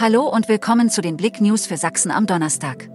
Hallo 0.00 0.28
und 0.28 0.48
willkommen 0.48 0.90
zu 0.90 1.00
den 1.00 1.16
Blick 1.16 1.40
News 1.40 1.66
für 1.66 1.76
Sachsen 1.76 2.12
am 2.12 2.26
Donnerstag. 2.26 2.88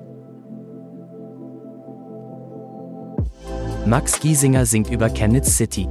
Max 3.85 4.21
Giesinger 4.21 4.65
singt 4.65 4.89
über 4.89 5.09
Chemnitz 5.09 5.57
City. 5.57 5.89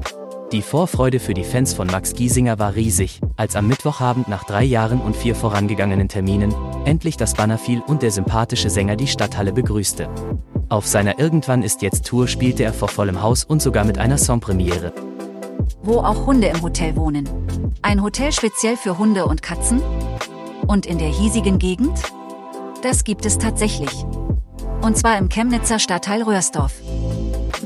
Die 0.53 0.63
Vorfreude 0.63 1.21
für 1.21 1.35
die 1.35 1.45
Fans 1.45 1.75
von 1.75 1.87
Max 1.89 2.15
Giesinger 2.15 2.59
war 2.59 2.77
riesig, 2.77 3.21
als 3.37 3.57
am 3.57 3.69
Mittwochabend 3.69 4.29
nach 4.29 4.45
drei 4.45 4.65
Jahren 4.65 5.03
und 5.03 5.15
vier 5.15 5.35
vorangegangenen 5.35 6.09
Terminen 6.09 6.55
endlich 6.87 7.19
das 7.19 7.35
Banner 7.35 7.59
fiel 7.59 7.83
und 7.87 8.01
der 8.01 8.11
sympathische 8.11 8.71
Sänger 8.71 8.97
die 8.97 9.07
Stadthalle 9.07 9.53
begrüßte. 9.53 10.09
Auf 10.71 10.87
seiner 10.87 11.19
Irgendwann 11.19 11.63
ist 11.63 11.83
jetzt 11.83 12.07
Tour 12.07 12.27
spielte 12.27 12.65
er 12.65 12.73
vor 12.73 12.89
vollem 12.89 13.21
Haus 13.21 13.45
und 13.45 13.61
sogar 13.61 13.85
mit 13.85 13.99
einer 13.99 14.17
Songpremiere. 14.17 14.95
Wo 15.83 15.99
auch 15.99 16.25
Hunde 16.25 16.47
im 16.47 16.63
Hotel 16.63 16.97
wohnen. 16.97 17.29
Ein 17.83 18.03
Hotel 18.03 18.33
speziell 18.33 18.79
für 18.79 18.97
Hunde 18.97 19.27
und 19.27 19.43
Katzen? 19.43 19.83
Und 20.73 20.87
in 20.87 20.97
der 20.97 21.09
hiesigen 21.09 21.59
Gegend? 21.59 22.01
Das 22.81 23.05
gibt 23.05 23.27
es 23.27 23.37
tatsächlich. 23.37 24.07
Und 24.81 24.97
zwar 24.97 25.19
im 25.19 25.29
Chemnitzer 25.29 25.79
Stadtteil 25.79 26.23
Röhrsdorf. 26.23 26.73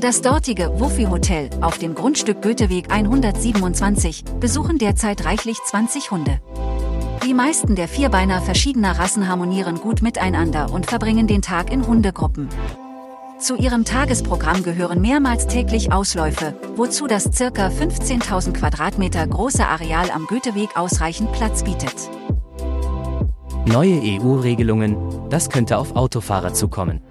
Das 0.01 0.21
dortige 0.21 0.77
Wuffi 0.81 1.05
Hotel 1.05 1.49
auf 1.61 1.77
dem 1.77 1.95
Grundstück 1.95 2.41
Goetheweg 2.41 2.91
127 2.91 4.25
besuchen 4.41 4.77
derzeit 4.77 5.23
reichlich 5.23 5.57
20 5.63 6.11
Hunde. 6.11 6.41
Die 7.25 7.33
meisten 7.33 7.77
der 7.77 7.87
Vierbeiner 7.87 8.41
verschiedener 8.41 8.99
Rassen 8.99 9.29
harmonieren 9.29 9.79
gut 9.79 10.01
miteinander 10.01 10.73
und 10.73 10.87
verbringen 10.87 11.27
den 11.27 11.41
Tag 11.41 11.71
in 11.71 11.87
Hundegruppen. 11.87 12.49
Zu 13.39 13.55
ihrem 13.55 13.85
Tagesprogramm 13.85 14.63
gehören 14.63 14.99
mehrmals 14.99 15.47
täglich 15.47 15.93
Ausläufe, 15.93 16.59
wozu 16.75 17.07
das 17.07 17.23
ca. 17.23 17.67
15.000 17.67 18.51
Quadratmeter 18.51 19.25
große 19.25 19.65
Areal 19.65 20.11
am 20.11 20.25
Goetheweg 20.25 20.75
ausreichend 20.75 21.31
Platz 21.31 21.63
bietet. 21.63 22.09
Neue 23.67 24.01
EU-Regelungen, 24.01 24.95
das 25.29 25.49
könnte 25.49 25.77
auf 25.77 25.97
Autofahrer 25.97 26.53
zukommen. 26.53 27.01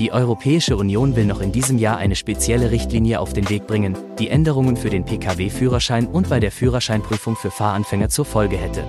Die 0.00 0.10
Europäische 0.10 0.76
Union 0.76 1.14
will 1.14 1.24
noch 1.24 1.40
in 1.40 1.52
diesem 1.52 1.78
Jahr 1.78 1.98
eine 1.98 2.16
spezielle 2.16 2.72
Richtlinie 2.72 3.20
auf 3.20 3.32
den 3.32 3.48
Weg 3.48 3.68
bringen, 3.68 3.96
die 4.18 4.28
Änderungen 4.28 4.76
für 4.76 4.90
den 4.90 5.04
Pkw-Führerschein 5.04 6.08
und 6.08 6.28
bei 6.28 6.40
der 6.40 6.50
Führerscheinprüfung 6.50 7.36
für 7.36 7.52
Fahranfänger 7.52 8.08
zur 8.08 8.24
Folge 8.24 8.56
hätte. 8.56 8.82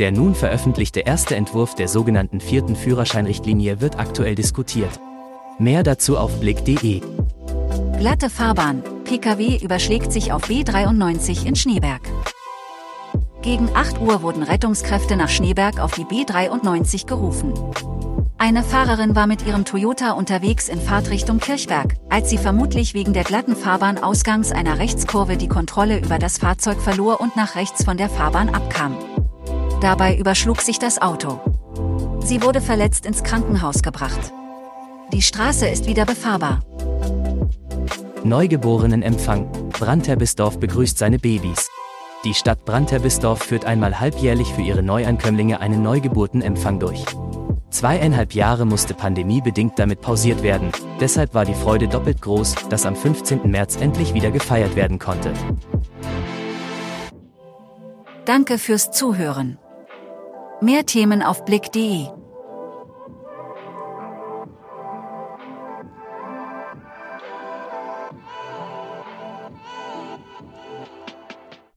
Der 0.00 0.10
nun 0.10 0.34
veröffentlichte 0.34 1.00
erste 1.00 1.36
Entwurf 1.36 1.76
der 1.76 1.86
sogenannten 1.86 2.40
vierten 2.40 2.74
Führerscheinrichtlinie 2.74 3.80
wird 3.80 3.96
aktuell 3.96 4.34
diskutiert. 4.34 4.98
Mehr 5.60 5.84
dazu 5.84 6.18
auf 6.18 6.40
blick.de. 6.40 7.02
Glatte 7.98 8.30
Fahrbahn. 8.30 8.82
Pkw 9.04 9.58
überschlägt 9.62 10.12
sich 10.12 10.32
auf 10.32 10.42
B93 10.48 11.46
in 11.46 11.54
Schneeberg. 11.54 12.02
Gegen 13.48 13.74
8 13.74 14.02
Uhr 14.02 14.20
wurden 14.20 14.42
Rettungskräfte 14.42 15.16
nach 15.16 15.30
Schneeberg 15.30 15.80
auf 15.80 15.92
die 15.92 16.04
B93 16.04 17.06
gerufen. 17.06 17.54
Eine 18.36 18.62
Fahrerin 18.62 19.16
war 19.16 19.26
mit 19.26 19.46
ihrem 19.46 19.64
Toyota 19.64 20.10
unterwegs 20.10 20.68
in 20.68 20.78
Fahrtrichtung 20.78 21.38
Kirchberg, 21.38 21.94
als 22.10 22.28
sie 22.28 22.36
vermutlich 22.36 22.92
wegen 22.92 23.14
der 23.14 23.24
glatten 23.24 23.56
Fahrbahn 23.56 23.96
ausgangs 23.96 24.52
einer 24.52 24.78
Rechtskurve 24.78 25.38
die 25.38 25.48
Kontrolle 25.48 25.98
über 25.98 26.18
das 26.18 26.36
Fahrzeug 26.36 26.78
verlor 26.82 27.22
und 27.22 27.36
nach 27.36 27.56
rechts 27.56 27.84
von 27.84 27.96
der 27.96 28.10
Fahrbahn 28.10 28.50
abkam. 28.50 28.98
Dabei 29.80 30.14
überschlug 30.18 30.60
sich 30.60 30.78
das 30.78 31.00
Auto. 31.00 31.40
Sie 32.20 32.42
wurde 32.42 32.60
verletzt 32.60 33.06
ins 33.06 33.22
Krankenhaus 33.22 33.80
gebracht. 33.80 34.30
Die 35.14 35.22
Straße 35.22 35.66
ist 35.66 35.86
wieder 35.86 36.04
befahrbar. 36.04 36.60
Neugeborenenempfang. 38.24 39.70
Brandterbisdorf 39.70 40.60
begrüßt 40.60 40.98
seine 40.98 41.18
Babys. 41.18 41.70
Die 42.24 42.34
Stadt 42.34 42.64
Brandterbisdorf 42.64 43.44
führt 43.44 43.64
einmal 43.64 44.00
halbjährlich 44.00 44.52
für 44.52 44.62
ihre 44.62 44.82
Neuankömmlinge 44.82 45.60
einen 45.60 45.82
Neugeburtenempfang 45.82 46.80
durch. 46.80 47.04
Zweieinhalb 47.70 48.34
Jahre 48.34 48.64
musste 48.64 48.94
pandemiebedingt 48.94 49.78
damit 49.78 50.00
pausiert 50.00 50.42
werden, 50.42 50.72
deshalb 51.00 51.34
war 51.34 51.44
die 51.44 51.54
Freude 51.54 51.86
doppelt 51.86 52.20
groß, 52.20 52.56
dass 52.70 52.86
am 52.86 52.96
15. 52.96 53.48
März 53.48 53.76
endlich 53.76 54.14
wieder 54.14 54.32
gefeiert 54.32 54.74
werden 54.74 54.98
konnte. 54.98 55.32
Danke 58.24 58.58
fürs 58.58 58.90
Zuhören. 58.90 59.58
Mehr 60.60 60.84
Themen 60.86 61.22
auf 61.22 61.44
blick.de 61.44 62.08